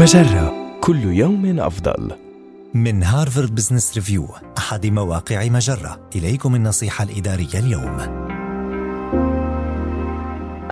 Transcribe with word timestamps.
مجرة. 0.00 0.78
كل 0.80 1.04
يوم 1.04 1.60
أفضل. 1.60 2.10
من 2.74 3.02
هارفارد 3.02 3.54
بزنس 3.54 3.94
ريفيو 3.94 4.26
أحد 4.58 4.86
مواقع 4.86 5.48
مجرة. 5.48 6.00
إليكم 6.16 6.54
النصيحة 6.54 7.04
الإدارية 7.04 7.54
اليوم. 7.54 7.98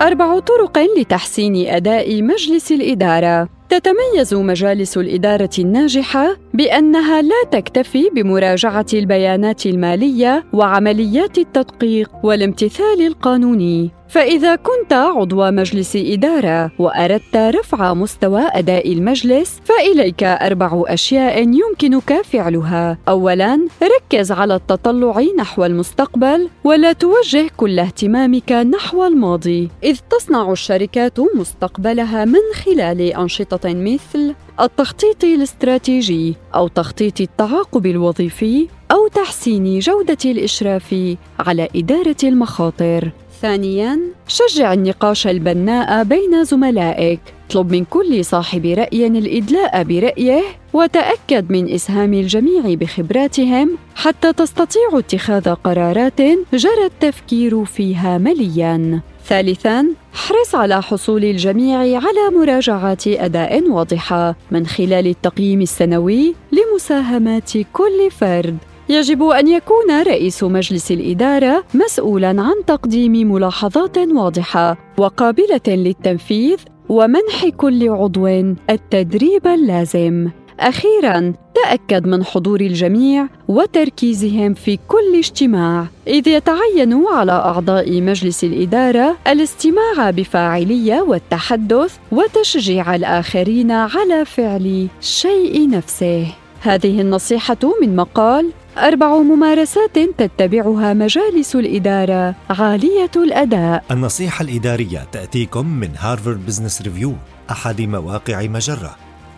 أربع 0.01 0.39
طرق 0.39 0.77
لتحسين 0.97 1.67
أداء 1.67 2.21
مجلس 2.23 2.71
الإدارة. 2.71 3.49
تتميز 3.69 4.33
مجالس 4.33 4.97
الإدارة 4.97 5.49
الناجحة 5.59 6.37
بأنها 6.53 7.21
لا 7.21 7.43
تكتفي 7.51 8.09
بمراجعة 8.15 8.85
البيانات 8.93 9.65
المالية 9.65 10.45
وعمليات 10.53 11.37
التدقيق 11.37 12.11
والامتثال 12.23 13.01
القانوني 13.07 13.91
فإذا 14.09 14.55
كنت 14.55 14.93
عضو 14.93 15.51
مجلس 15.51 15.95
إدارة 15.95 16.71
وأردت 16.79 17.35
رفع 17.35 17.93
مستوى 17.93 18.41
أداء 18.41 18.93
المجلس 18.93 19.61
فإليك 19.63 20.23
أربع 20.23 20.83
أشياء 20.87 21.41
يمكنك 21.41 22.21
فعلها. 22.21 22.97
أولاً، 23.07 23.67
ركز 23.83 24.31
على 24.31 24.55
التطلع 24.55 25.25
نحو 25.37 25.65
المستقبل 25.65 26.49
ولا 26.63 26.93
توجه 26.93 27.49
كل 27.57 27.79
اهتمامك 27.79 28.51
نحو 28.51 29.05
الماضي، 29.05 29.69
إذ 29.83 29.99
تصنع 30.09 30.51
الشركات 30.51 31.19
مستقبلها 31.35 32.25
من 32.25 32.41
خلال 32.65 33.01
أنشطة 33.01 33.73
مثل 33.73 34.35
التخطيط 34.61 35.23
الاستراتيجي 35.23 36.35
أو 36.55 36.67
تخطيط 36.67 37.21
التعاقب 37.21 37.85
الوظيفي 37.85 38.67
أو 38.91 39.07
تحسين 39.07 39.79
جودة 39.79 40.17
الإشراف 40.25 40.95
على 41.39 41.67
إدارة 41.75 42.15
المخاطر. 42.23 43.11
ثانياً، 43.41 43.99
شجع 44.27 44.73
النقاش 44.73 45.27
البناء 45.27 46.03
بين 46.03 46.43
زملائك. 46.43 47.19
اطلب 47.49 47.71
من 47.71 47.85
كل 47.85 48.25
صاحب 48.25 48.65
رأي 48.65 49.07
الإدلاء 49.07 49.83
برأيه 49.83 50.43
وتأكد 50.73 51.51
من 51.51 51.73
إسهام 51.73 52.13
الجميع 52.13 52.61
بخبراتهم 52.65 53.77
حتى 53.95 54.33
تستطيعوا 54.33 54.99
اتخاذ 54.99 55.49
قرارات 55.49 56.21
جرى 56.53 56.85
التفكير 56.85 57.65
فيها 57.65 58.17
ملياً. 58.17 59.01
ثالثاً، 59.25 59.87
احرص 60.15 60.55
على 60.55 60.81
حصول 60.81 61.25
الجميع 61.25 61.79
على 61.79 62.37
مراجعات 62.39 63.07
أداء 63.07 63.69
واضحة 63.69 64.35
من 64.51 64.65
خلال 64.65 65.07
التقييم 65.07 65.61
السنوي 65.61 66.35
لمساهمات 66.51 67.51
كل 67.73 68.11
فرد 68.11 68.57
يجب 68.89 69.23
أن 69.23 69.47
يكون 69.47 70.01
رئيس 70.01 70.43
مجلس 70.43 70.91
الإدارة 70.91 71.63
مسؤولا 71.73 72.27
عن 72.27 72.55
تقديم 72.67 73.31
ملاحظات 73.31 73.97
واضحة 73.97 74.77
وقابلة 74.97 75.67
للتنفيذ 75.67 76.57
ومنح 76.89 77.47
كل 77.57 77.89
عضو 77.89 78.27
التدريب 78.69 79.47
اللازم 79.47 80.29
أخيرا 80.59 81.33
تأكد 81.55 82.07
من 82.07 82.23
حضور 82.25 82.61
الجميع 82.61 83.27
وتركيزهم 83.47 84.53
في 84.53 84.79
كل 84.87 85.15
اجتماع. 85.17 85.87
إذ 86.07 86.27
يتعين 86.27 87.05
على 87.13 87.31
أعضاء 87.31 88.01
مجلس 88.01 88.43
الإدارة 88.43 89.17
الاستماع 89.27 90.11
بفاعلية 90.11 91.01
والتحدث 91.01 91.97
وتشجيع 92.11 92.95
الآخرين 92.95 93.71
على 93.71 94.25
فعل 94.25 94.87
الشيء 94.99 95.69
نفسه. 95.69 96.27
هذه 96.61 97.01
النصيحة 97.01 97.57
من 97.81 97.95
مقال 97.95 98.51
أربع 98.77 99.17
ممارسات 99.17 99.99
تتبعها 100.17 100.93
مجالس 100.93 101.55
الإدارة 101.55 102.35
عالية 102.49 103.11
الأداء. 103.15 103.83
النصيحة 103.91 104.43
الإدارية 104.43 105.07
تأتيكم 105.11 105.67
من 105.67 105.89
هارفارد 105.97 106.45
بزنس 106.45 106.81
ريفيو 106.81 107.13
أحد 107.51 107.81
مواقع 107.81 108.41
مجرة، 108.41 108.95